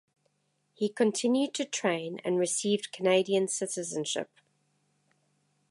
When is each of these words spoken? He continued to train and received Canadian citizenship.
He 0.73 0.89
continued 0.89 1.53
to 1.53 1.63
train 1.63 2.19
and 2.25 2.39
received 2.39 2.91
Canadian 2.91 3.47
citizenship. 3.47 4.31